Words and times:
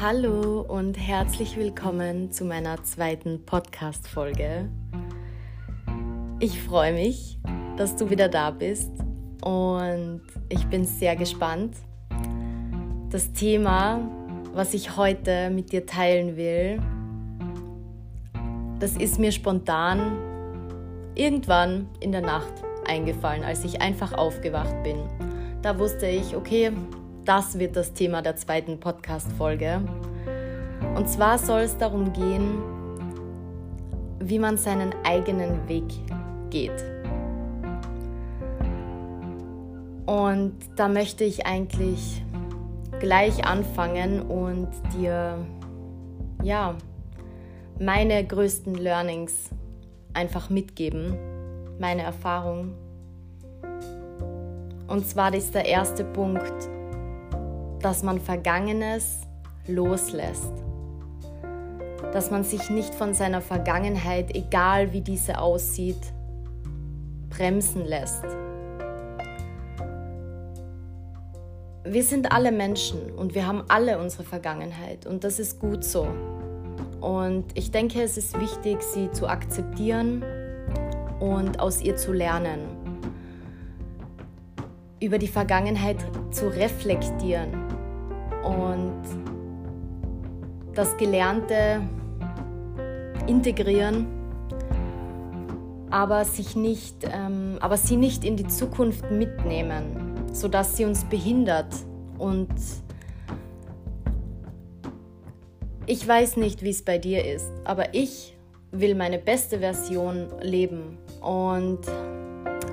Hallo 0.00 0.60
und 0.60 0.94
herzlich 0.94 1.56
willkommen 1.56 2.30
zu 2.30 2.44
meiner 2.44 2.84
zweiten 2.84 3.44
Podcast-Folge. 3.44 4.68
Ich 6.38 6.62
freue 6.62 6.92
mich, 6.92 7.40
dass 7.76 7.96
du 7.96 8.08
wieder 8.08 8.28
da 8.28 8.52
bist 8.52 8.92
und 9.42 10.20
ich 10.50 10.64
bin 10.66 10.84
sehr 10.84 11.16
gespannt. 11.16 11.74
Das 13.10 13.32
Thema, 13.32 14.08
was 14.54 14.72
ich 14.72 14.96
heute 14.96 15.50
mit 15.50 15.72
dir 15.72 15.84
teilen 15.84 16.36
will, 16.36 16.80
das 18.78 18.96
ist 18.96 19.18
mir 19.18 19.32
spontan 19.32 20.16
irgendwann 21.16 21.88
in 21.98 22.12
der 22.12 22.22
Nacht 22.22 22.52
eingefallen, 22.86 23.42
als 23.42 23.64
ich 23.64 23.82
einfach 23.82 24.12
aufgewacht 24.12 24.80
bin. 24.84 24.98
Da 25.60 25.76
wusste 25.76 26.06
ich, 26.06 26.36
okay, 26.36 26.70
das 27.28 27.58
wird 27.58 27.76
das 27.76 27.92
Thema 27.92 28.22
der 28.22 28.36
zweiten 28.36 28.80
Podcast-Folge. 28.80 29.82
Und 30.96 31.10
zwar 31.10 31.36
soll 31.36 31.60
es 31.60 31.76
darum 31.76 32.14
gehen, 32.14 32.62
wie 34.18 34.38
man 34.38 34.56
seinen 34.56 34.94
eigenen 35.04 35.68
Weg 35.68 35.84
geht. 36.48 36.72
Und 40.06 40.54
da 40.76 40.88
möchte 40.88 41.24
ich 41.24 41.44
eigentlich 41.44 42.22
gleich 42.98 43.44
anfangen 43.44 44.22
und 44.22 44.68
dir 44.96 45.36
ja 46.42 46.76
meine 47.78 48.26
größten 48.26 48.74
Learnings 48.74 49.50
einfach 50.14 50.48
mitgeben, 50.48 51.14
meine 51.78 52.04
Erfahrung. 52.04 52.72
Und 54.86 55.06
zwar 55.06 55.34
ist 55.34 55.54
der 55.54 55.66
erste 55.66 56.04
Punkt, 56.04 56.70
dass 57.80 58.02
man 58.02 58.20
Vergangenes 58.20 59.20
loslässt. 59.66 60.52
Dass 62.12 62.30
man 62.30 62.42
sich 62.42 62.70
nicht 62.70 62.94
von 62.94 63.14
seiner 63.14 63.40
Vergangenheit, 63.40 64.34
egal 64.34 64.92
wie 64.92 65.02
diese 65.02 65.38
aussieht, 65.38 66.00
bremsen 67.28 67.84
lässt. 67.84 68.24
Wir 71.84 72.02
sind 72.02 72.32
alle 72.32 72.52
Menschen 72.52 73.12
und 73.12 73.34
wir 73.34 73.46
haben 73.46 73.62
alle 73.68 73.98
unsere 73.98 74.24
Vergangenheit 74.24 75.06
und 75.06 75.24
das 75.24 75.38
ist 75.38 75.58
gut 75.58 75.84
so. 75.84 76.08
Und 77.00 77.46
ich 77.54 77.70
denke, 77.70 78.02
es 78.02 78.18
ist 78.18 78.38
wichtig, 78.40 78.82
sie 78.82 79.10
zu 79.12 79.28
akzeptieren 79.28 80.24
und 81.20 81.60
aus 81.60 81.80
ihr 81.80 81.96
zu 81.96 82.12
lernen. 82.12 82.60
Über 85.00 85.18
die 85.18 85.28
Vergangenheit 85.28 86.04
zu 86.30 86.48
reflektieren 86.48 87.67
und 88.44 89.02
das 90.74 90.96
Gelernte 90.96 91.82
integrieren, 93.26 94.06
aber, 95.90 96.24
sich 96.24 96.56
nicht, 96.56 96.96
ähm, 97.04 97.56
aber 97.60 97.76
sie 97.76 97.96
nicht 97.96 98.24
in 98.24 98.36
die 98.36 98.46
Zukunft 98.46 99.10
mitnehmen, 99.10 100.26
sodass 100.32 100.76
sie 100.76 100.84
uns 100.84 101.04
behindert. 101.04 101.74
Und 102.18 102.48
ich 105.86 106.06
weiß 106.06 106.36
nicht, 106.36 106.62
wie 106.62 106.70
es 106.70 106.82
bei 106.82 106.98
dir 106.98 107.24
ist, 107.24 107.50
aber 107.64 107.94
ich 107.94 108.36
will 108.70 108.94
meine 108.94 109.18
beste 109.18 109.58
Version 109.58 110.28
leben. 110.40 110.98
Und 111.20 111.80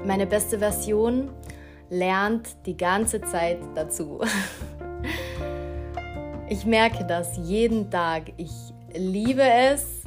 meine 0.05 0.27
beste 0.27 0.59
Version 0.59 1.29
lernt 1.89 2.49
die 2.65 2.77
ganze 2.77 3.21
Zeit 3.21 3.59
dazu. 3.75 4.19
Ich 6.47 6.63
merke 6.63 7.03
das 7.03 7.37
jeden 7.37 7.89
Tag. 7.89 8.33
Ich 8.37 8.51
liebe 8.93 9.41
es, 9.41 10.03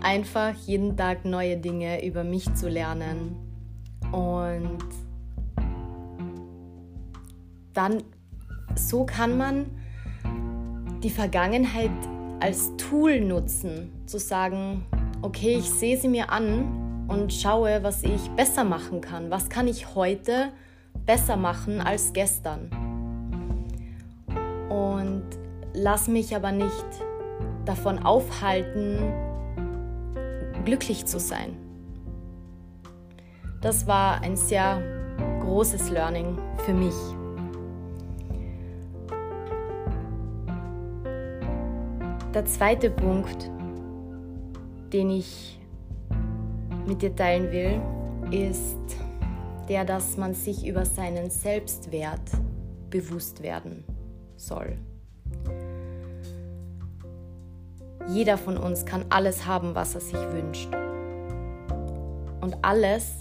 einfach 0.00 0.54
jeden 0.66 0.96
Tag 0.96 1.26
neue 1.26 1.58
Dinge 1.58 2.02
über 2.02 2.24
mich 2.24 2.52
zu 2.54 2.70
lernen. 2.70 3.36
Und 4.10 4.78
dann, 7.74 8.02
so 8.74 9.04
kann 9.04 9.36
man 9.36 9.66
die 11.02 11.10
Vergangenheit 11.10 11.90
als 12.40 12.74
Tool 12.78 13.20
nutzen, 13.20 13.92
zu 14.06 14.18
sagen, 14.18 14.86
okay, 15.20 15.56
ich 15.58 15.70
sehe 15.70 15.98
sie 15.98 16.08
mir 16.08 16.30
an 16.32 17.04
und 17.08 17.34
schaue, 17.34 17.82
was 17.82 18.02
ich 18.02 18.30
besser 18.30 18.64
machen 18.64 19.02
kann. 19.02 19.30
Was 19.30 19.50
kann 19.50 19.68
ich 19.68 19.94
heute 19.94 20.52
besser 21.04 21.36
machen 21.36 21.82
als 21.82 22.14
gestern? 22.14 22.85
Lass 25.78 26.08
mich 26.08 26.34
aber 26.34 26.52
nicht 26.52 26.86
davon 27.66 27.98
aufhalten, 27.98 29.12
glücklich 30.64 31.04
zu 31.04 31.20
sein. 31.20 31.54
Das 33.60 33.86
war 33.86 34.22
ein 34.22 34.36
sehr 34.36 34.80
großes 35.40 35.90
Learning 35.90 36.38
für 36.64 36.72
mich. 36.72 36.94
Der 42.32 42.46
zweite 42.46 42.88
Punkt, 42.88 43.50
den 44.94 45.10
ich 45.10 45.60
mit 46.86 47.02
dir 47.02 47.14
teilen 47.14 47.52
will, 47.52 47.82
ist 48.30 48.78
der, 49.68 49.84
dass 49.84 50.16
man 50.16 50.32
sich 50.32 50.66
über 50.66 50.86
seinen 50.86 51.28
Selbstwert 51.28 52.30
bewusst 52.88 53.42
werden 53.42 53.84
soll. 54.36 54.78
Jeder 58.08 58.38
von 58.38 58.56
uns 58.56 58.86
kann 58.86 59.04
alles 59.10 59.46
haben, 59.46 59.74
was 59.74 59.94
er 59.94 60.00
sich 60.00 60.20
wünscht. 60.32 60.68
Und 62.40 62.56
alles 62.62 63.16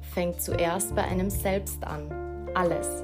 fängt 0.00 0.40
zuerst 0.40 0.94
bei 0.94 1.02
einem 1.02 1.30
selbst 1.30 1.84
an. 1.84 2.10
Alles. 2.54 3.02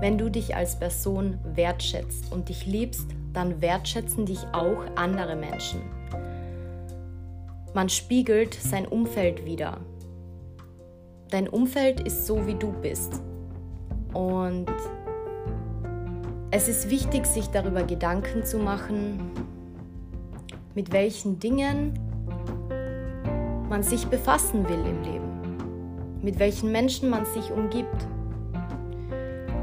Wenn 0.00 0.18
du 0.18 0.28
dich 0.28 0.56
als 0.56 0.78
Person 0.78 1.38
wertschätzt 1.54 2.32
und 2.32 2.48
dich 2.48 2.66
liebst, 2.66 3.06
dann 3.32 3.60
wertschätzen 3.60 4.26
dich 4.26 4.40
auch 4.52 4.84
andere 4.96 5.36
Menschen. 5.36 5.80
Man 7.74 7.88
spiegelt 7.88 8.54
sein 8.54 8.86
Umfeld 8.86 9.46
wieder. 9.46 9.78
Dein 11.30 11.48
Umfeld 11.48 12.00
ist 12.00 12.26
so, 12.26 12.46
wie 12.46 12.54
du 12.54 12.72
bist. 12.72 13.22
Und 14.12 14.66
es 16.50 16.68
ist 16.68 16.90
wichtig, 16.90 17.24
sich 17.24 17.46
darüber 17.46 17.82
Gedanken 17.84 18.44
zu 18.44 18.58
machen, 18.58 19.32
mit 20.74 20.92
welchen 20.92 21.38
Dingen 21.38 21.98
man 23.68 23.82
sich 23.82 24.06
befassen 24.06 24.68
will 24.68 24.84
im 24.86 25.02
Leben, 25.02 26.20
mit 26.22 26.38
welchen 26.38 26.72
Menschen 26.72 27.10
man 27.10 27.24
sich 27.24 27.50
umgibt, 27.50 28.06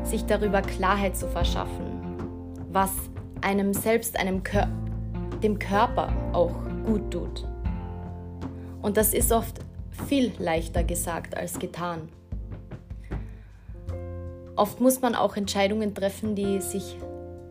sich 0.03 0.25
darüber 0.25 0.61
Klarheit 0.61 1.15
zu 1.15 1.27
verschaffen, 1.27 1.85
was 2.71 2.91
einem 3.41 3.73
selbst, 3.73 4.19
einem 4.19 4.43
Kör 4.43 4.67
dem 5.43 5.57
Körper 5.57 6.11
auch 6.33 6.53
gut 6.85 7.11
tut. 7.11 7.45
Und 8.81 8.97
das 8.97 9.13
ist 9.13 9.31
oft 9.31 9.59
viel 10.07 10.31
leichter 10.37 10.83
gesagt 10.83 11.37
als 11.37 11.59
getan. 11.59 12.09
Oft 14.55 14.81
muss 14.81 15.01
man 15.01 15.15
auch 15.15 15.37
Entscheidungen 15.37 15.93
treffen, 15.95 16.35
die 16.35 16.59
sich 16.59 16.97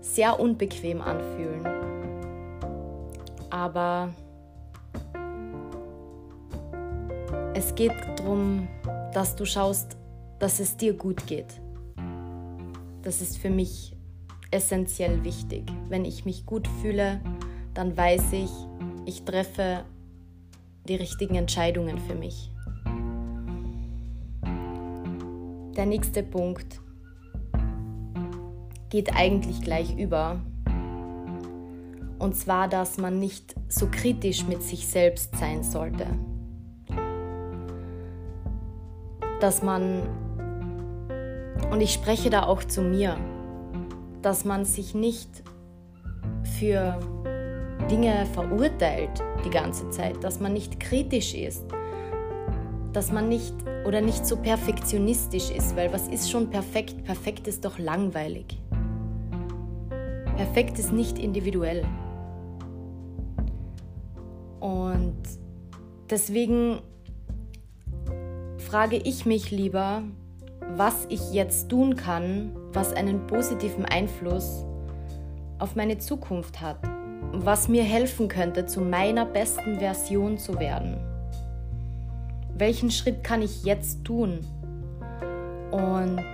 sehr 0.01 0.39
unbequem 0.39 1.01
anfühlen 1.01 1.58
aber 3.59 4.11
es 7.55 7.75
geht 7.75 7.93
darum, 8.17 8.69
dass 9.13 9.35
du 9.35 9.45
schaust, 9.45 9.97
dass 10.39 10.61
es 10.61 10.77
dir 10.77 10.93
gut 10.93 11.27
geht. 11.27 11.61
Das 13.03 13.21
ist 13.21 13.37
für 13.37 13.51
mich 13.51 13.97
essentiell 14.53 15.25
wichtig. 15.25 15.65
Wenn 15.89 16.05
ich 16.05 16.25
mich 16.25 16.47
gut 16.47 16.69
fühle, 16.81 17.21
dann 17.75 17.97
weiß 17.97 18.33
ich, 18.33 18.51
ich 19.07 19.25
treffe 19.25 19.85
die 20.87 20.95
richtigen 20.95 21.35
Entscheidungen 21.35 21.99
für 21.99 22.15
mich. 22.15 22.53
Der 25.77 25.87
nächste 25.87 26.23
Punkt 26.23 26.81
geht 28.89 29.15
eigentlich 29.17 29.61
gleich 29.63 29.97
über 29.99 30.41
und 32.19 32.35
zwar, 32.37 32.69
dass 32.69 32.99
man 32.99 33.19
nicht 33.19 33.55
so 33.69 33.89
kritisch 33.91 34.47
mit 34.47 34.63
sich 34.63 34.87
selbst 34.87 35.37
sein 35.37 35.63
sollte. 35.63 36.07
Dass 39.41 39.63
man, 39.63 40.03
und 41.71 41.81
ich 41.81 41.93
spreche 41.93 42.31
da 42.31 42.45
auch 42.45 42.65
zu 42.65 42.83
mir, 42.83 43.17
dass 44.23 44.45
man 44.45 44.65
sich 44.65 44.95
nicht 44.95 45.43
für 46.59 46.99
Dinge 47.91 48.27
verurteilt 48.35 49.23
die 49.45 49.51
ganze 49.51 49.89
Zeit, 49.91 50.23
dass 50.23 50.41
man 50.41 50.53
nicht 50.53 50.81
kritisch 50.81 51.35
ist, 51.35 51.65
dass 52.93 53.13
man 53.13 53.29
nicht 53.29 53.55
oder 53.87 54.01
nicht 54.01 54.27
so 54.27 54.37
perfektionistisch 54.37 55.51
ist, 55.51 55.77
weil 55.77 55.93
was 55.93 56.09
ist 56.09 56.31
schon 56.31 56.51
perfekt? 56.51 57.05
Perfekt 57.05 57.47
ist 57.47 57.65
doch 57.65 57.79
langweilig. 57.79 58.59
Perfekt 60.37 60.79
ist 60.79 60.93
nicht 60.93 61.19
individuell. 61.19 61.85
Und 64.61 65.17
deswegen 66.11 66.81
frage 68.59 68.97
ich 68.97 69.25
mich 69.25 69.51
lieber, 69.51 70.03
was 70.77 71.07
ich 71.09 71.33
jetzt 71.33 71.69
tun 71.69 71.97
kann, 71.97 72.55
was 72.73 72.93
einen 72.93 73.27
positiven 73.27 73.85
Einfluss 73.85 74.65
auf 75.59 75.75
meine 75.75 75.99
Zukunft 75.99 76.61
hat, 76.61 76.79
was 77.33 77.69
mir 77.69 77.83
helfen 77.83 78.29
könnte, 78.29 78.67
zu 78.67 78.81
meiner 78.81 79.25
besten 79.25 79.79
Version 79.79 80.39
zu 80.39 80.59
werden. 80.59 80.99
Welchen 82.57 82.91
Schritt 82.91 83.25
kann 83.25 83.43
ich 83.43 83.65
jetzt 83.65 84.05
tun? 84.05 84.41
Und 85.71 86.25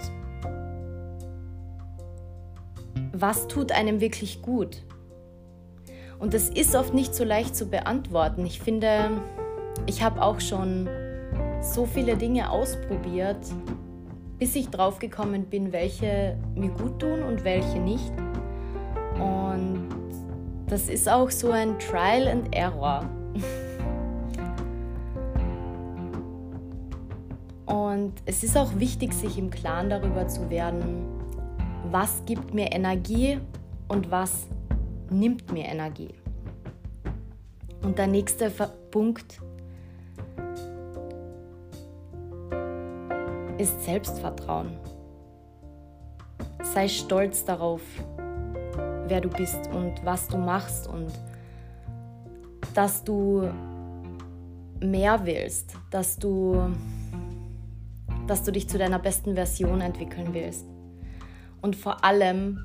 was 3.12 3.46
tut 3.46 3.72
einem 3.72 4.00
wirklich 4.00 4.42
gut? 4.42 4.82
Und 6.24 6.32
das 6.32 6.48
ist 6.48 6.74
oft 6.74 6.94
nicht 6.94 7.14
so 7.14 7.22
leicht 7.22 7.54
zu 7.54 7.66
beantworten. 7.66 8.46
Ich 8.46 8.58
finde, 8.58 9.10
ich 9.84 10.02
habe 10.02 10.22
auch 10.22 10.40
schon 10.40 10.88
so 11.60 11.84
viele 11.84 12.16
Dinge 12.16 12.50
ausprobiert, 12.50 13.36
bis 14.38 14.56
ich 14.56 14.70
drauf 14.70 14.98
gekommen 14.98 15.44
bin, 15.44 15.70
welche 15.70 16.38
mir 16.54 16.70
gut 16.70 17.00
tun 17.00 17.22
und 17.24 17.44
welche 17.44 17.78
nicht. 17.78 18.10
Und 19.16 19.90
das 20.66 20.88
ist 20.88 21.10
auch 21.10 21.30
so 21.30 21.50
ein 21.50 21.78
Trial 21.78 22.26
and 22.28 22.56
Error. 22.56 23.04
Und 27.66 28.14
es 28.24 28.42
ist 28.42 28.56
auch 28.56 28.78
wichtig, 28.78 29.12
sich 29.12 29.36
im 29.36 29.50
Klaren 29.50 29.90
darüber 29.90 30.26
zu 30.26 30.48
werden, 30.48 31.04
was 31.90 32.22
gibt 32.24 32.54
mir 32.54 32.72
Energie 32.72 33.40
und 33.88 34.10
was 34.10 34.46
nimmt 35.14 35.52
mir 35.52 35.66
Energie. 35.66 36.14
Und 37.82 37.98
der 37.98 38.06
nächste 38.06 38.50
Punkt 38.90 39.40
ist 43.58 43.84
Selbstvertrauen. 43.84 44.76
Sei 46.62 46.88
stolz 46.88 47.44
darauf, 47.44 47.82
wer 49.06 49.20
du 49.20 49.28
bist 49.28 49.68
und 49.72 50.04
was 50.04 50.28
du 50.28 50.38
machst 50.38 50.88
und 50.88 51.12
dass 52.74 53.04
du 53.04 53.48
mehr 54.80 55.24
willst, 55.24 55.76
dass 55.90 56.18
du, 56.18 56.72
dass 58.26 58.42
du 58.42 58.50
dich 58.50 58.68
zu 58.68 58.78
deiner 58.78 58.98
besten 58.98 59.34
Version 59.34 59.80
entwickeln 59.80 60.32
willst. 60.32 60.66
Und 61.60 61.76
vor 61.76 62.04
allem 62.04 62.58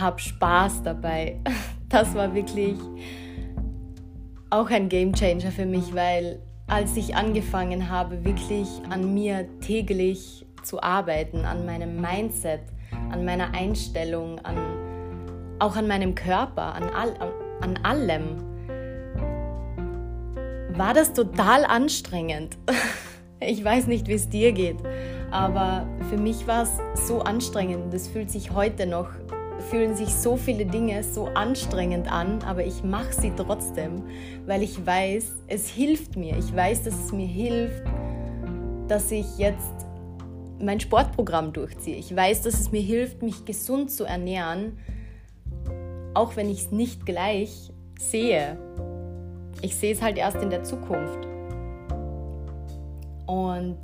hab 0.00 0.20
Spaß 0.20 0.82
dabei. 0.82 1.40
Das 1.90 2.14
war 2.14 2.34
wirklich 2.34 2.76
auch 4.50 4.68
ein 4.68 4.90
Game 4.90 5.14
Changer 5.14 5.50
für 5.50 5.64
mich, 5.64 5.94
weil 5.94 6.38
als 6.66 6.98
ich 6.98 7.16
angefangen 7.16 7.88
habe, 7.88 8.26
wirklich 8.26 8.68
an 8.90 9.14
mir 9.14 9.48
täglich 9.60 10.46
zu 10.62 10.82
arbeiten, 10.82 11.46
an 11.46 11.64
meinem 11.64 11.98
Mindset, 11.98 12.60
an 13.10 13.24
meiner 13.24 13.54
Einstellung, 13.54 14.38
an, 14.40 14.58
auch 15.60 15.76
an 15.76 15.88
meinem 15.88 16.14
Körper, 16.14 16.74
an, 16.74 16.90
all, 16.90 17.14
an 17.62 17.78
allem, 17.84 18.36
war 20.76 20.92
das 20.94 21.12
total 21.12 21.64
anstrengend. 21.64 22.58
Ich 23.40 23.64
weiß 23.64 23.86
nicht, 23.86 24.08
wie 24.08 24.14
es 24.14 24.28
dir 24.28 24.50
geht, 24.50 24.78
aber 25.30 25.86
für 26.10 26.16
mich 26.16 26.48
war 26.48 26.64
es 26.64 26.76
so 27.06 27.20
anstrengend. 27.20 27.94
Es 27.94 28.08
fühlt 28.08 28.32
sich 28.32 28.50
heute 28.50 28.84
noch 28.84 29.10
fühlen 29.70 29.94
sich 29.94 30.14
so 30.14 30.36
viele 30.36 30.66
Dinge 30.66 31.02
so 31.02 31.26
anstrengend 31.26 32.10
an, 32.10 32.42
aber 32.44 32.64
ich 32.64 32.82
mache 32.82 33.12
sie 33.12 33.32
trotzdem, 33.36 34.02
weil 34.46 34.62
ich 34.62 34.84
weiß, 34.84 35.44
es 35.46 35.68
hilft 35.68 36.16
mir. 36.16 36.36
Ich 36.38 36.54
weiß, 36.54 36.84
dass 36.84 36.94
es 36.94 37.12
mir 37.12 37.26
hilft, 37.26 37.82
dass 38.88 39.10
ich 39.10 39.38
jetzt 39.38 39.86
mein 40.60 40.80
Sportprogramm 40.80 41.52
durchziehe. 41.52 41.96
Ich 41.96 42.14
weiß, 42.14 42.42
dass 42.42 42.58
es 42.58 42.72
mir 42.72 42.80
hilft, 42.80 43.22
mich 43.22 43.44
gesund 43.44 43.90
zu 43.90 44.04
ernähren, 44.04 44.78
auch 46.14 46.36
wenn 46.36 46.50
ich 46.50 46.64
es 46.64 46.70
nicht 46.72 47.06
gleich 47.06 47.70
sehe. 47.98 48.58
Ich 49.60 49.76
sehe 49.76 49.92
es 49.92 50.02
halt 50.02 50.18
erst 50.18 50.38
in 50.38 50.50
der 50.50 50.64
Zukunft. 50.64 51.26
Und 53.26 53.78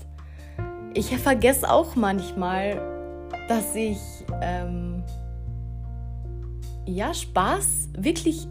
ich 0.94 1.16
vergesse 1.18 1.70
auch 1.70 1.94
manchmal, 1.96 2.80
dass 3.48 3.74
ich 3.74 3.98
ähm, 4.40 5.02
ja, 6.86 7.14
Spaß, 7.14 7.90
wirklich 7.96 8.46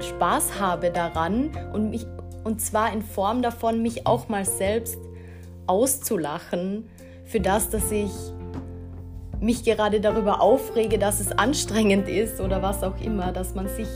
Spaß 0.00 0.60
habe 0.60 0.90
daran 0.90 1.50
und 1.72 1.90
mich 1.90 2.06
und 2.44 2.60
zwar 2.60 2.92
in 2.92 3.02
Form 3.02 3.42
davon, 3.42 3.82
mich 3.82 4.06
auch 4.06 4.28
mal 4.28 4.44
selbst 4.44 4.98
auszulachen 5.66 6.88
für 7.24 7.40
das, 7.40 7.70
dass 7.70 7.90
ich 7.90 8.12
mich 9.40 9.64
gerade 9.64 10.00
darüber 10.00 10.40
aufrege, 10.40 10.96
dass 10.96 11.18
es 11.18 11.32
anstrengend 11.32 12.08
ist 12.08 12.40
oder 12.40 12.62
was 12.62 12.84
auch 12.84 13.00
immer, 13.00 13.32
dass 13.32 13.56
man 13.56 13.66
sich 13.66 13.88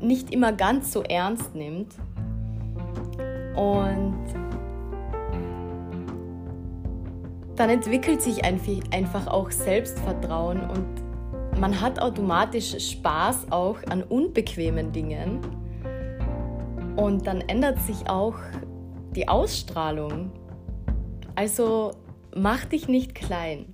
nicht 0.00 0.32
immer 0.32 0.52
ganz 0.52 0.92
so 0.92 1.02
ernst 1.02 1.54
nimmt. 1.54 1.94
Und 3.54 4.16
dann 7.56 7.68
entwickelt 7.68 8.22
sich 8.22 8.44
einfach 8.44 9.26
auch 9.26 9.50
Selbstvertrauen 9.50 10.60
und 10.60 11.01
man 11.62 11.80
hat 11.80 12.00
automatisch 12.00 12.76
Spaß 12.90 13.52
auch 13.52 13.76
an 13.88 14.02
unbequemen 14.02 14.90
Dingen 14.90 15.38
und 16.96 17.24
dann 17.24 17.40
ändert 17.42 17.78
sich 17.78 18.10
auch 18.10 18.34
die 19.14 19.28
Ausstrahlung. 19.28 20.32
Also 21.36 21.92
mach 22.34 22.64
dich 22.64 22.88
nicht 22.88 23.14
klein. 23.14 23.72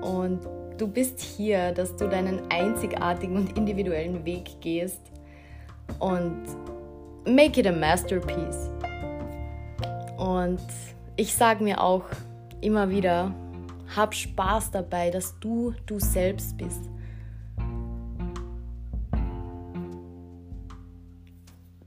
Und 0.00 0.46
du 0.78 0.86
bist 0.86 1.18
hier, 1.18 1.72
dass 1.72 1.96
du 1.96 2.08
deinen 2.08 2.48
einzigartigen 2.52 3.36
und 3.36 3.58
individuellen 3.58 4.24
Weg 4.24 4.60
gehst 4.60 5.10
und 5.98 6.44
make 7.26 7.58
it 7.58 7.66
a 7.66 7.72
masterpiece. 7.72 8.70
Und 10.18 10.62
ich 11.16 11.34
sage 11.34 11.64
mir 11.64 11.82
auch 11.82 12.04
immer 12.60 12.90
wieder, 12.90 13.34
hab 13.96 14.14
Spaß 14.14 14.70
dabei, 14.70 15.10
dass 15.10 15.38
du 15.40 15.74
du 15.86 15.98
selbst 15.98 16.56
bist. 16.56 16.90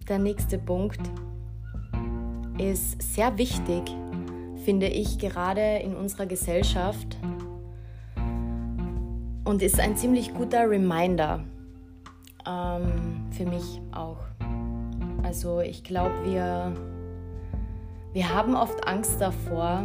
Der 0.08 0.20
nächste 0.20 0.58
Punkt 0.58 1.02
ist 2.58 3.02
sehr 3.02 3.38
wichtig, 3.38 3.84
finde 4.64 4.88
ich, 4.88 5.20
gerade 5.20 5.80
in 5.80 5.96
unserer 5.96 6.26
Gesellschaft 6.26 7.18
und 9.44 9.62
ist 9.62 9.80
ein 9.80 9.98
ziemlich 9.98 10.34
guter 10.34 10.70
Reminder 10.70 11.44
ähm, 12.48 13.28
für 13.32 13.46
mich 13.46 13.82
auch. 13.92 14.20
Also 15.24 15.60
ich 15.60 15.84
glaube, 15.84 16.14
wir, 16.24 16.74
wir 18.14 18.34
haben 18.34 18.56
oft 18.56 18.88
Angst 18.88 19.20
davor, 19.20 19.84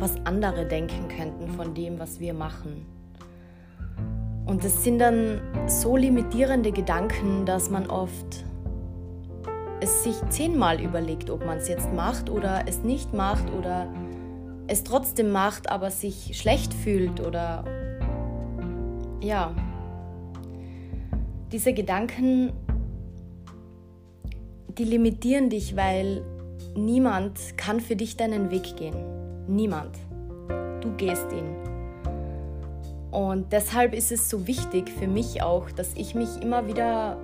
was 0.00 0.14
andere 0.24 0.66
denken 0.66 1.08
könnten 1.08 1.48
von 1.48 1.74
dem, 1.74 1.98
was 1.98 2.20
wir 2.20 2.34
machen. 2.34 2.86
Und 4.46 4.64
es 4.64 4.84
sind 4.84 4.98
dann 4.98 5.40
so 5.66 5.96
limitierende 5.96 6.70
Gedanken, 6.70 7.46
dass 7.46 7.70
man 7.70 7.88
oft 7.88 8.44
es 9.80 10.02
sich 10.04 10.16
zehnmal 10.28 10.80
überlegt, 10.80 11.30
ob 11.30 11.44
man 11.44 11.58
es 11.58 11.68
jetzt 11.68 11.92
macht 11.92 12.30
oder 12.30 12.64
es 12.66 12.82
nicht 12.82 13.12
macht 13.12 13.50
oder 13.52 13.88
es 14.66 14.84
trotzdem 14.84 15.30
macht, 15.30 15.70
aber 15.70 15.90
sich 15.90 16.38
schlecht 16.38 16.72
fühlt 16.72 17.20
oder 17.20 17.64
ja. 19.20 19.54
Diese 21.52 21.72
Gedanken, 21.72 22.52
die 24.78 24.84
limitieren 24.84 25.50
dich, 25.50 25.76
weil 25.76 26.22
niemand 26.76 27.56
kann 27.56 27.80
für 27.80 27.96
dich 27.96 28.16
deinen 28.16 28.50
Weg 28.50 28.76
gehen. 28.76 29.23
Niemand. 29.46 29.96
Du 30.80 30.92
gehst 30.96 31.26
ihn. 31.32 31.54
Und 33.10 33.52
deshalb 33.52 33.94
ist 33.94 34.10
es 34.10 34.28
so 34.28 34.46
wichtig 34.46 34.90
für 34.90 35.06
mich 35.06 35.42
auch, 35.42 35.70
dass 35.70 35.94
ich 35.94 36.14
mich 36.14 36.42
immer 36.42 36.66
wieder 36.66 37.16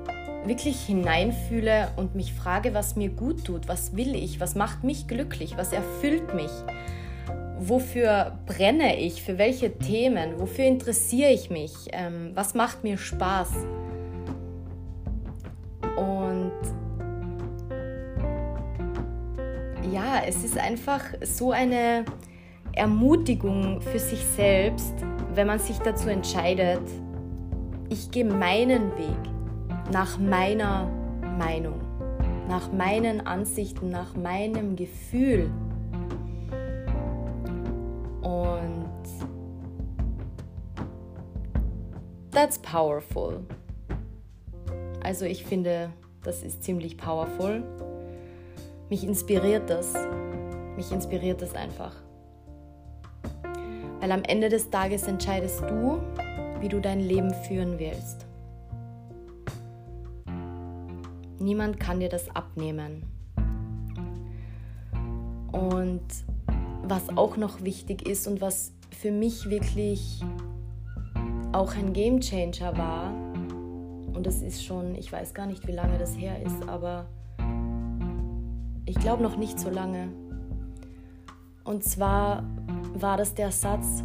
wirklich 0.46 0.80
hineinfühle 0.80 1.88
und 1.96 2.14
mich 2.14 2.32
frage, 2.32 2.74
was 2.74 2.96
mir 2.96 3.10
gut 3.10 3.44
tut, 3.44 3.68
was 3.68 3.96
will 3.96 4.14
ich, 4.14 4.40
was 4.40 4.54
macht 4.54 4.84
mich 4.84 5.06
glücklich, 5.08 5.56
was 5.56 5.72
erfüllt 5.72 6.34
mich, 6.34 6.50
wofür 7.58 8.38
brenne 8.46 8.98
ich, 8.98 9.22
für 9.22 9.36
welche 9.36 9.76
Themen, 9.76 10.38
wofür 10.38 10.64
interessiere 10.64 11.30
ich 11.30 11.50
mich, 11.50 11.72
ähm, 11.92 12.30
was 12.34 12.54
macht 12.54 12.84
mir 12.84 12.96
Spaß. 12.96 13.50
Es 20.30 20.44
ist 20.44 20.56
einfach 20.56 21.02
so 21.22 21.50
eine 21.50 22.04
Ermutigung 22.72 23.80
für 23.80 23.98
sich 23.98 24.24
selbst, 24.36 24.94
wenn 25.34 25.48
man 25.48 25.58
sich 25.58 25.78
dazu 25.78 26.08
entscheidet, 26.08 26.82
ich 27.88 28.12
gehe 28.12 28.24
meinen 28.24 28.96
Weg 28.96 29.18
nach 29.92 30.20
meiner 30.20 30.88
Meinung, 31.36 31.80
nach 32.48 32.70
meinen 32.70 33.26
Ansichten, 33.26 33.90
nach 33.90 34.14
meinem 34.14 34.76
Gefühl. 34.76 35.50
Und 38.22 39.02
that's 42.30 42.56
powerful. 42.60 43.40
Also 45.02 45.24
ich 45.24 45.44
finde, 45.44 45.90
das 46.22 46.44
ist 46.44 46.62
ziemlich 46.62 46.96
powerful. 46.96 47.64
Mich 48.90 49.02
inspiriert 49.02 49.68
das. 49.70 49.94
Mich 50.80 50.92
inspiriert 50.92 51.42
das 51.42 51.54
einfach. 51.54 51.94
Weil 54.00 54.12
am 54.12 54.22
Ende 54.22 54.48
des 54.48 54.70
Tages 54.70 55.02
entscheidest 55.02 55.60
du, 55.68 56.00
wie 56.58 56.70
du 56.70 56.80
dein 56.80 57.00
Leben 57.00 57.34
führen 57.34 57.78
willst. 57.78 58.24
Niemand 61.38 61.78
kann 61.78 62.00
dir 62.00 62.08
das 62.08 62.34
abnehmen. 62.34 63.02
Und 65.52 66.00
was 66.84 67.10
auch 67.14 67.36
noch 67.36 67.62
wichtig 67.62 68.08
ist 68.08 68.26
und 68.26 68.40
was 68.40 68.72
für 68.90 69.12
mich 69.12 69.50
wirklich 69.50 70.24
auch 71.52 71.76
ein 71.76 71.92
Game 71.92 72.20
Changer 72.20 72.78
war, 72.78 73.12
und 74.14 74.24
das 74.24 74.40
ist 74.40 74.64
schon, 74.64 74.94
ich 74.94 75.12
weiß 75.12 75.34
gar 75.34 75.44
nicht, 75.44 75.66
wie 75.66 75.72
lange 75.72 75.98
das 75.98 76.16
her 76.16 76.42
ist, 76.42 76.66
aber 76.66 77.04
ich 78.86 78.98
glaube 78.98 79.22
noch 79.22 79.36
nicht 79.36 79.60
so 79.60 79.68
lange. 79.68 80.08
Und 81.70 81.84
zwar 81.84 82.42
war 82.94 83.16
das 83.16 83.32
der 83.32 83.52
Satz, 83.52 84.02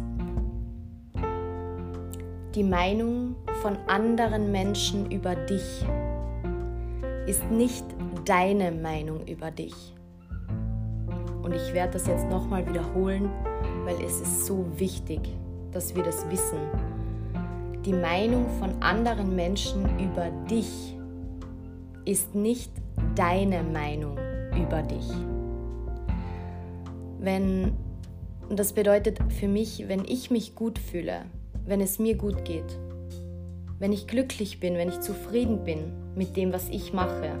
die 2.54 2.62
Meinung 2.62 3.34
von 3.60 3.76
anderen 3.88 4.52
Menschen 4.52 5.10
über 5.10 5.34
dich 5.34 5.84
ist 7.26 7.42
nicht 7.50 7.84
deine 8.24 8.70
Meinung 8.70 9.26
über 9.26 9.50
dich. 9.50 9.74
Und 11.42 11.54
ich 11.54 11.74
werde 11.74 11.94
das 11.94 12.06
jetzt 12.06 12.28
nochmal 12.28 12.64
wiederholen, 12.68 13.28
weil 13.84 13.96
es 13.96 14.20
ist 14.20 14.46
so 14.46 14.64
wichtig, 14.76 15.22
dass 15.72 15.92
wir 15.96 16.04
das 16.04 16.24
wissen. 16.30 16.60
Die 17.84 17.94
Meinung 17.94 18.48
von 18.60 18.80
anderen 18.80 19.34
Menschen 19.34 19.82
über 19.98 20.30
dich 20.48 20.96
ist 22.04 22.32
nicht 22.32 22.70
deine 23.16 23.64
Meinung 23.64 24.16
über 24.56 24.82
dich. 24.82 25.10
Wenn 27.26 27.72
und 28.48 28.56
das 28.56 28.72
bedeutet 28.72 29.18
für 29.32 29.48
mich, 29.48 29.88
wenn 29.88 30.04
ich 30.04 30.30
mich 30.30 30.54
gut 30.54 30.78
fühle, 30.78 31.22
wenn 31.64 31.80
es 31.80 31.98
mir 31.98 32.16
gut 32.16 32.44
geht, 32.44 32.78
wenn 33.80 33.92
ich 33.92 34.06
glücklich 34.06 34.60
bin, 34.60 34.74
wenn 34.74 34.88
ich 34.88 35.00
zufrieden 35.00 35.64
bin 35.64 35.92
mit 36.14 36.36
dem, 36.36 36.52
was 36.52 36.68
ich 36.68 36.92
mache, 36.92 37.32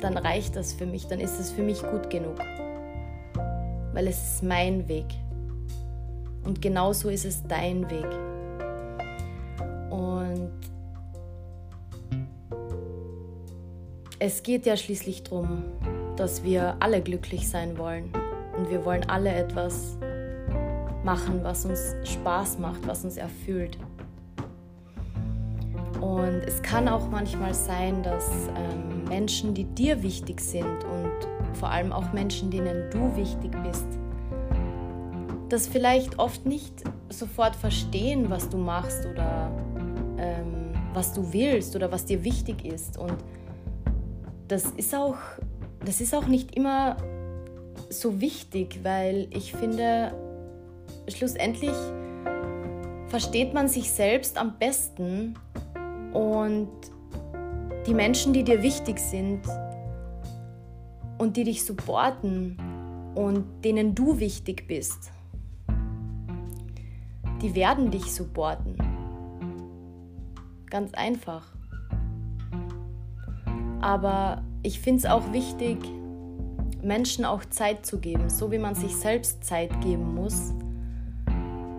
dann 0.00 0.16
reicht 0.16 0.54
das 0.54 0.72
für 0.72 0.86
mich, 0.86 1.08
dann 1.08 1.18
ist 1.18 1.40
es 1.40 1.50
für 1.50 1.62
mich 1.62 1.82
gut 1.82 2.10
genug. 2.10 2.38
Weil 3.92 4.06
es 4.06 4.34
ist 4.34 4.44
mein 4.44 4.86
Weg. 4.86 5.06
Und 6.44 6.62
genauso 6.62 7.08
ist 7.08 7.24
es 7.24 7.42
dein 7.42 7.90
Weg. 7.90 8.31
Es 14.24 14.44
geht 14.44 14.66
ja 14.66 14.76
schließlich 14.76 15.24
darum, 15.24 15.64
dass 16.14 16.44
wir 16.44 16.76
alle 16.78 17.02
glücklich 17.02 17.48
sein 17.48 17.76
wollen 17.76 18.12
und 18.56 18.70
wir 18.70 18.84
wollen 18.84 19.02
alle 19.10 19.30
etwas 19.30 19.96
machen, 21.02 21.40
was 21.42 21.64
uns 21.64 21.96
Spaß 22.04 22.60
macht, 22.60 22.86
was 22.86 23.02
uns 23.02 23.16
erfüllt. 23.16 23.76
Und 26.00 26.40
es 26.46 26.62
kann 26.62 26.86
auch 26.86 27.10
manchmal 27.10 27.52
sein, 27.52 28.04
dass 28.04 28.30
ähm, 28.56 29.02
Menschen, 29.08 29.54
die 29.54 29.64
dir 29.64 30.04
wichtig 30.04 30.40
sind 30.40 30.84
und 30.84 31.56
vor 31.56 31.70
allem 31.70 31.92
auch 31.92 32.12
Menschen, 32.12 32.48
denen 32.48 32.88
du 32.90 33.16
wichtig 33.16 33.50
bist, 33.64 33.86
das 35.48 35.66
vielleicht 35.66 36.20
oft 36.20 36.46
nicht 36.46 36.84
sofort 37.08 37.56
verstehen, 37.56 38.30
was 38.30 38.48
du 38.48 38.56
machst 38.56 39.04
oder 39.04 39.50
ähm, 40.16 40.74
was 40.94 41.12
du 41.12 41.32
willst 41.32 41.74
oder 41.74 41.90
was 41.90 42.04
dir 42.04 42.22
wichtig 42.22 42.64
ist. 42.64 42.96
Und 42.96 43.16
das 44.52 44.66
ist 44.66 44.94
auch 44.94 45.16
das 45.82 46.02
ist 46.02 46.14
auch 46.14 46.26
nicht 46.26 46.54
immer 46.54 46.98
so 47.88 48.20
wichtig, 48.20 48.80
weil 48.82 49.26
ich 49.30 49.52
finde, 49.52 50.12
schlussendlich 51.08 51.74
versteht 53.08 53.54
man 53.54 53.66
sich 53.66 53.90
selbst 53.90 54.36
am 54.36 54.58
besten 54.58 55.34
und 56.12 56.68
die 57.86 57.94
Menschen, 57.94 58.34
die 58.34 58.44
dir 58.44 58.62
wichtig 58.62 58.98
sind 58.98 59.40
und 61.18 61.36
die 61.36 61.44
dich 61.44 61.64
supporten 61.64 62.58
und 63.14 63.64
denen 63.64 63.94
du 63.94 64.20
wichtig 64.20 64.68
bist, 64.68 65.10
die 67.40 67.54
werden 67.54 67.90
dich 67.90 68.12
supporten. 68.12 68.76
Ganz 70.66 70.92
einfach. 70.94 71.61
Aber 73.82 74.42
ich 74.62 74.80
finde 74.80 75.00
es 75.00 75.06
auch 75.06 75.32
wichtig, 75.32 75.76
Menschen 76.82 77.24
auch 77.24 77.44
Zeit 77.44 77.84
zu 77.84 77.98
geben, 77.98 78.30
so 78.30 78.50
wie 78.50 78.58
man 78.58 78.74
sich 78.74 78.96
selbst 78.96 79.44
Zeit 79.44 79.80
geben 79.80 80.14
muss, 80.14 80.54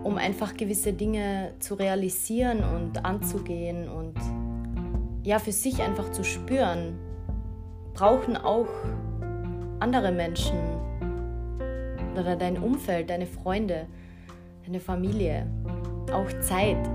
um 0.02 0.16
einfach 0.16 0.54
gewisse 0.54 0.92
Dinge 0.92 1.54
zu 1.58 1.74
realisieren 1.74 2.62
und 2.62 3.04
anzugehen 3.04 3.88
und 3.88 4.14
ja, 5.24 5.38
für 5.38 5.52
sich 5.52 5.82
einfach 5.82 6.12
zu 6.12 6.24
spüren, 6.24 6.98
brauchen 7.94 8.36
auch 8.36 8.68
andere 9.80 10.12
Menschen 10.12 10.58
oder 12.18 12.36
dein 12.36 12.58
Umfeld, 12.58 13.10
deine 13.10 13.26
Freunde, 13.26 13.86
deine 14.66 14.80
Familie 14.80 15.46
auch 16.12 16.28
Zeit. 16.40 16.86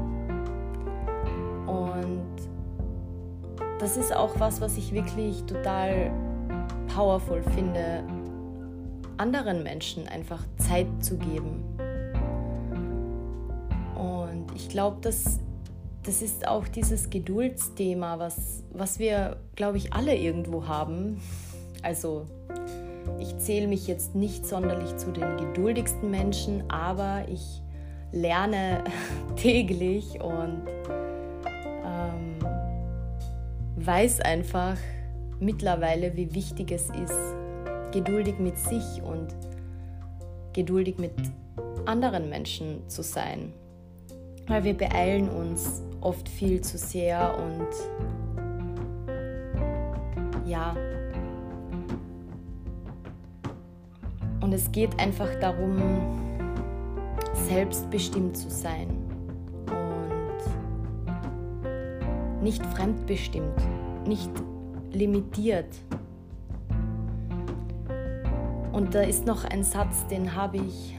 Und 1.65 2.38
das 3.79 3.95
ist 3.95 4.13
auch 4.13 4.39
was, 4.39 4.59
was 4.61 4.77
ich 4.77 4.93
wirklich 4.93 5.43
total 5.43 6.11
powerful 6.93 7.41
finde, 7.55 8.03
anderen 9.17 9.63
Menschen 9.63 10.07
einfach 10.07 10.43
Zeit 10.57 10.87
zu 10.99 11.17
geben. 11.17 11.63
Und 13.95 14.47
ich 14.55 14.69
glaube, 14.69 14.97
das, 15.01 15.39
das 16.03 16.21
ist 16.21 16.47
auch 16.47 16.67
dieses 16.67 17.09
Geduldsthema, 17.09 18.19
was, 18.19 18.63
was 18.71 18.99
wir, 18.99 19.37
glaube 19.55 19.77
ich, 19.77 19.93
alle 19.93 20.15
irgendwo 20.15 20.67
haben. 20.67 21.21
Also 21.81 22.25
ich 23.19 23.37
zähle 23.37 23.67
mich 23.67 23.87
jetzt 23.87 24.13
nicht 24.13 24.45
sonderlich 24.45 24.95
zu 24.97 25.11
den 25.11 25.37
geduldigsten 25.37 26.11
Menschen, 26.11 26.69
aber 26.69 27.23
ich 27.29 27.61
lerne 28.11 28.83
täglich 29.37 30.21
und 30.21 30.63
weiß 33.85 34.21
einfach 34.21 34.77
mittlerweile, 35.39 36.15
wie 36.15 36.33
wichtig 36.33 36.71
es 36.71 36.89
ist, 36.89 37.35
geduldig 37.91 38.39
mit 38.39 38.57
sich 38.57 39.01
und 39.03 39.35
geduldig 40.53 40.97
mit 40.97 41.13
anderen 41.85 42.29
Menschen 42.29 42.87
zu 42.89 43.03
sein. 43.03 43.53
Weil 44.47 44.63
wir 44.63 44.75
beeilen 44.75 45.29
uns 45.29 45.81
oft 46.01 46.27
viel 46.27 46.61
zu 46.61 46.77
sehr 46.77 47.37
und 47.37 47.67
ja. 50.49 50.75
Und 54.41 54.53
es 54.53 54.71
geht 54.71 54.99
einfach 54.99 55.33
darum, 55.39 55.77
selbstbestimmt 57.47 58.35
zu 58.35 58.49
sein 58.49 58.98
nicht 62.41 62.65
fremdbestimmt, 62.65 63.57
nicht 64.07 64.31
limitiert. 64.91 65.73
Und 68.71 68.95
da 68.95 69.01
ist 69.01 69.25
noch 69.25 69.43
ein 69.45 69.63
Satz, 69.63 70.07
den 70.07 70.35
habe 70.35 70.57
ich, 70.57 70.95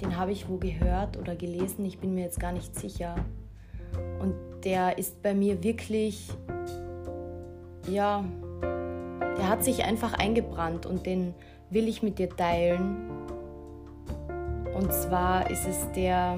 den 0.00 0.16
habe 0.16 0.32
ich 0.32 0.48
wo 0.48 0.56
gehört 0.56 1.16
oder 1.16 1.34
gelesen, 1.34 1.84
ich 1.84 1.98
bin 1.98 2.14
mir 2.14 2.24
jetzt 2.24 2.40
gar 2.40 2.52
nicht 2.52 2.78
sicher. 2.78 3.14
Und 4.20 4.34
der 4.64 4.98
ist 4.98 5.22
bei 5.22 5.34
mir 5.34 5.62
wirklich, 5.62 6.28
ja, 7.88 8.24
der 9.38 9.48
hat 9.48 9.64
sich 9.64 9.84
einfach 9.84 10.14
eingebrannt 10.14 10.84
und 10.84 11.06
den 11.06 11.34
will 11.70 11.88
ich 11.88 12.02
mit 12.02 12.18
dir 12.18 12.28
teilen. 12.28 12.96
Und 14.74 14.92
zwar 14.92 15.50
ist 15.50 15.66
es 15.66 15.90
der, 15.92 16.36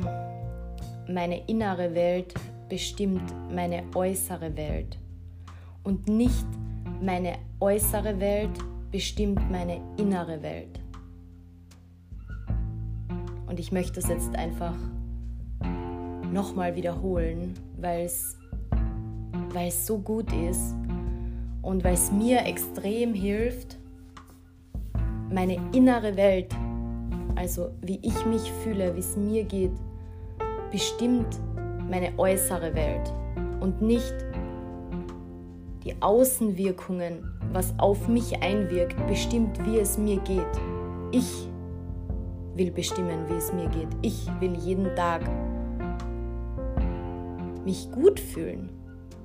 meine 1.08 1.46
innere 1.46 1.94
Welt 1.94 2.34
bestimmt 2.70 3.34
meine 3.52 3.82
äußere 3.94 4.56
Welt 4.56 4.96
und 5.82 6.08
nicht 6.08 6.46
meine 7.02 7.34
äußere 7.58 8.18
Welt 8.20 8.56
bestimmt 8.90 9.50
meine 9.50 9.80
innere 9.98 10.40
Welt. 10.40 10.80
Und 13.46 13.58
ich 13.58 13.72
möchte 13.72 13.98
es 13.98 14.08
jetzt 14.08 14.34
einfach 14.36 14.76
nochmal 16.32 16.76
wiederholen, 16.76 17.54
weil 17.76 18.04
es 18.04 18.36
so 19.86 19.98
gut 19.98 20.32
ist 20.32 20.76
und 21.62 21.82
weil 21.82 21.94
es 21.94 22.12
mir 22.12 22.46
extrem 22.46 23.14
hilft, 23.14 23.78
meine 25.28 25.58
innere 25.72 26.16
Welt, 26.16 26.54
also 27.34 27.72
wie 27.82 27.98
ich 28.02 28.24
mich 28.26 28.52
fühle, 28.62 28.94
wie 28.94 29.00
es 29.00 29.16
mir 29.16 29.42
geht, 29.42 29.72
bestimmt 30.70 31.40
meine 31.90 32.16
äußere 32.18 32.74
Welt 32.74 33.12
und 33.60 33.82
nicht 33.82 34.14
die 35.84 36.00
Außenwirkungen, 36.00 37.24
was 37.52 37.74
auf 37.78 38.06
mich 38.06 38.42
einwirkt, 38.42 39.06
bestimmt, 39.06 39.58
wie 39.66 39.78
es 39.78 39.98
mir 39.98 40.20
geht. 40.20 40.46
Ich 41.10 41.48
will 42.54 42.70
bestimmen, 42.70 43.28
wie 43.28 43.34
es 43.34 43.52
mir 43.52 43.68
geht. 43.68 43.88
Ich 44.02 44.28
will 44.40 44.54
jeden 44.56 44.94
Tag 44.94 45.22
mich 47.64 47.90
gut 47.90 48.20
fühlen, 48.20 48.70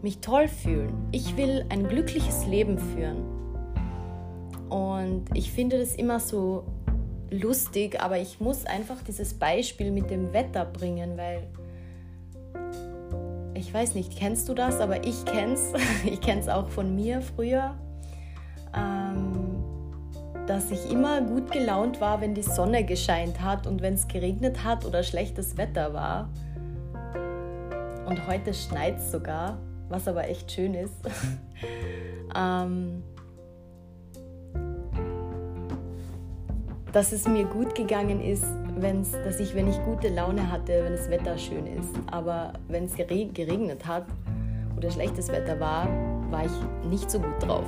mich 0.02 0.20
toll 0.20 0.48
fühlen. 0.48 0.94
Ich 1.12 1.38
will 1.38 1.66
ein 1.70 1.88
glückliches 1.88 2.48
Leben 2.48 2.78
führen. 2.78 3.24
Und 4.70 5.26
ich 5.34 5.52
finde 5.52 5.78
das 5.78 5.96
immer 5.96 6.20
so 6.20 6.64
lustig, 7.30 8.02
aber 8.02 8.18
ich 8.18 8.40
muss 8.40 8.66
einfach 8.66 9.02
dieses 9.04 9.34
Beispiel 9.34 9.92
mit 9.92 10.10
dem 10.10 10.34
Wetter 10.34 10.66
bringen, 10.66 11.18
weil 11.18 11.48
weiß 13.76 13.94
nicht, 13.94 14.18
kennst 14.18 14.48
du 14.48 14.54
das? 14.54 14.80
Aber 14.80 15.04
ich 15.06 15.26
kenn's. 15.26 15.74
Ich 16.06 16.22
kenn's 16.22 16.48
auch 16.48 16.70
von 16.70 16.96
mir 16.96 17.22
früher, 17.22 17.76
ähm, 18.74 19.64
dass 20.48 20.72
ich 20.72 20.90
immer 20.90 21.22
gut 21.22 21.52
gelaunt 21.52 22.00
war, 22.00 22.22
wenn 22.22 22.34
die 22.34 22.44
Sonne 22.44 22.86
gescheint 22.86 23.42
hat 23.42 23.68
und 23.68 23.82
wenn 23.82 23.96
es 23.96 24.08
geregnet 24.08 24.64
hat 24.64 24.86
oder 24.86 25.04
schlechtes 25.04 25.58
Wetter 25.58 25.94
war. 25.94 26.30
Und 28.06 28.28
heute 28.28 28.54
schneit 28.54 29.02
sogar, 29.02 29.58
was 29.90 30.08
aber 30.08 30.30
echt 30.30 30.52
schön 30.52 30.74
ist. 30.74 30.96
ähm, 32.36 33.04
dass 36.94 37.12
es 37.12 37.28
mir 37.28 37.46
gut 37.46 37.76
gegangen 37.76 38.22
ist, 38.22 38.46
wenn's, 38.76 39.12
dass 39.12 39.40
ich, 39.40 39.56
wenn 39.56 39.68
ich 39.68 39.82
gute 39.84 40.10
Laune 40.10 40.52
hatte, 40.52 40.84
wenn 40.84 40.94
das 40.94 41.10
Wetter 41.10 41.38
schön 41.38 41.68
ist. 41.68 41.94
Aber 42.12 42.54
wenn 42.68 42.86
es 42.86 42.96
geregnet 42.96 43.86
hat 43.86 44.06
oder 44.78 44.92
schlechtes 44.92 45.30
Wetter 45.30 45.60
war, 45.60 45.88
war 46.30 46.46
ich 46.46 46.90
nicht 46.90 47.10
so 47.10 47.20
gut 47.20 47.42
drauf. 47.42 47.66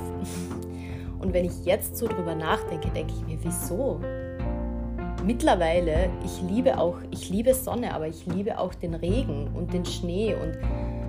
Und 1.18 1.32
wenn 1.32 1.44
ich 1.44 1.64
jetzt 1.64 1.96
so 1.96 2.06
drüber 2.06 2.34
nachdenke, 2.34 2.90
denke 2.90 3.12
ich 3.12 3.26
mir, 3.26 3.38
wieso? 3.42 4.00
Mittlerweile, 5.24 6.10
ich 6.24 6.40
liebe 6.48 6.78
auch, 6.78 6.98
ich 7.10 7.28
liebe 7.28 7.52
Sonne, 7.54 7.92
aber 7.92 8.06
ich 8.06 8.24
liebe 8.26 8.58
auch 8.58 8.72
den 8.72 8.94
Regen 8.94 9.48
und 9.52 9.72
den 9.74 9.84
Schnee 9.84 10.34
und 10.34 10.56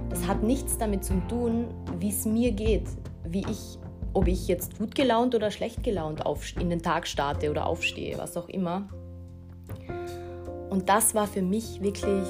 das 0.09 0.27
hat 0.27 0.41
nichts 0.41 0.79
damit 0.79 1.05
zu 1.05 1.13
tun, 1.27 1.67
wie 1.99 2.09
es 2.09 2.25
mir 2.25 2.51
geht, 2.51 2.87
wie 3.23 3.45
ich 3.49 3.77
ob 4.13 4.27
ich 4.27 4.47
jetzt 4.47 4.79
gut 4.79 4.95
gelaunt 4.95 5.35
oder 5.35 5.51
schlecht 5.51 5.83
gelaunt 5.83 6.23
in 6.59 6.69
den 6.69 6.81
Tag 6.81 7.07
starte 7.07 7.51
oder 7.51 7.67
aufstehe, 7.67 8.17
was 8.17 8.35
auch 8.37 8.49
immer. 8.49 8.89
Und 10.69 10.87
das 10.87 11.15
war 11.15 11.25
für 11.25 11.41
mich 11.41 11.81
wirklich, 11.81 12.27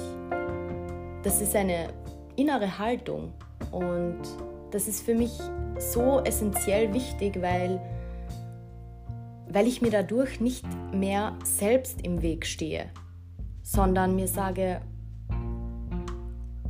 das 1.24 1.42
ist 1.42 1.56
eine 1.56 1.90
innere 2.36 2.80
Haltung 2.80 3.34
und 3.72 4.22
das 4.72 4.88
ist 4.88 5.02
für 5.02 5.14
mich 5.14 5.38
so 5.78 6.20
essentiell 6.24 6.94
wichtig, 6.94 7.42
weil, 7.42 7.82
weil 9.50 9.68
ich 9.68 9.82
mir 9.82 9.92
dadurch 9.92 10.40
nicht 10.40 10.66
mehr 10.94 11.36
selbst 11.44 12.02
im 12.02 12.22
Weg 12.22 12.46
stehe, 12.46 12.86
sondern 13.62 14.16
mir 14.16 14.28
sage, 14.28 14.80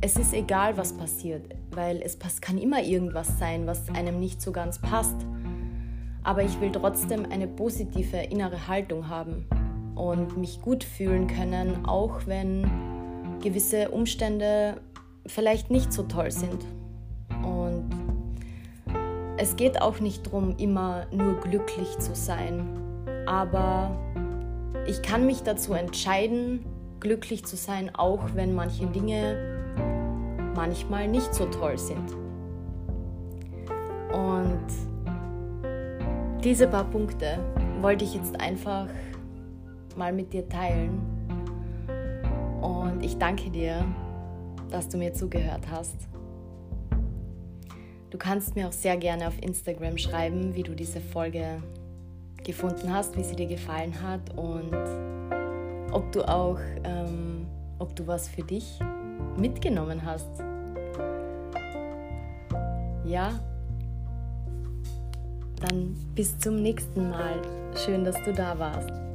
es 0.00 0.16
ist 0.16 0.32
egal, 0.32 0.76
was 0.76 0.94
passiert, 0.94 1.54
weil 1.72 2.02
es 2.02 2.18
kann 2.40 2.58
immer 2.58 2.82
irgendwas 2.82 3.38
sein, 3.38 3.66
was 3.66 3.88
einem 3.90 4.18
nicht 4.18 4.42
so 4.42 4.50
ganz 4.50 4.80
passt. 4.80 5.26
Aber 6.22 6.42
ich 6.42 6.60
will 6.60 6.72
trotzdem 6.72 7.26
eine 7.30 7.46
positive 7.46 8.16
innere 8.16 8.66
Haltung 8.66 9.08
haben 9.08 9.46
und 10.00 10.38
mich 10.38 10.62
gut 10.62 10.82
fühlen 10.82 11.26
können, 11.26 11.84
auch 11.84 12.20
wenn 12.24 12.70
gewisse 13.42 13.90
Umstände 13.90 14.80
vielleicht 15.26 15.70
nicht 15.70 15.92
so 15.92 16.04
toll 16.04 16.30
sind. 16.30 16.64
Und 17.42 17.84
es 19.36 19.56
geht 19.56 19.82
auch 19.82 20.00
nicht 20.00 20.26
darum, 20.26 20.56
immer 20.56 21.06
nur 21.12 21.34
glücklich 21.40 21.98
zu 21.98 22.14
sein, 22.14 22.66
aber 23.26 23.90
ich 24.86 25.02
kann 25.02 25.26
mich 25.26 25.42
dazu 25.42 25.74
entscheiden, 25.74 26.64
glücklich 27.00 27.44
zu 27.44 27.56
sein, 27.56 27.94
auch 27.94 28.20
wenn 28.34 28.54
manche 28.54 28.86
Dinge 28.86 29.36
manchmal 30.54 31.08
nicht 31.08 31.34
so 31.34 31.44
toll 31.44 31.76
sind. 31.76 32.10
Und 34.12 34.66
diese 36.42 36.66
paar 36.66 36.84
Punkte 36.84 37.38
wollte 37.82 38.04
ich 38.04 38.14
jetzt 38.14 38.40
einfach 38.40 38.86
mal 40.00 40.14
mit 40.14 40.32
dir 40.32 40.48
teilen. 40.48 40.98
Und 42.62 43.04
ich 43.04 43.18
danke 43.18 43.50
dir, 43.50 43.84
dass 44.70 44.88
du 44.88 44.96
mir 44.96 45.12
zugehört 45.12 45.70
hast. 45.70 46.08
Du 48.08 48.16
kannst 48.16 48.56
mir 48.56 48.66
auch 48.66 48.72
sehr 48.72 48.96
gerne 48.96 49.28
auf 49.28 49.40
Instagram 49.42 49.98
schreiben, 49.98 50.54
wie 50.54 50.62
du 50.62 50.74
diese 50.74 51.00
Folge 51.00 51.62
gefunden 52.42 52.92
hast, 52.92 53.16
wie 53.18 53.22
sie 53.22 53.36
dir 53.36 53.46
gefallen 53.46 53.94
hat 54.02 54.36
und 54.36 54.74
ob 55.92 56.10
du 56.12 56.26
auch, 56.26 56.58
ähm, 56.84 57.46
ob 57.78 57.94
du 57.94 58.06
was 58.06 58.26
für 58.26 58.42
dich 58.42 58.80
mitgenommen 59.36 60.02
hast. 60.02 60.30
Ja? 63.04 63.38
Dann 65.60 65.94
bis 66.14 66.38
zum 66.38 66.62
nächsten 66.62 67.10
Mal. 67.10 67.42
Schön, 67.84 68.02
dass 68.02 68.16
du 68.24 68.32
da 68.32 68.58
warst. 68.58 69.09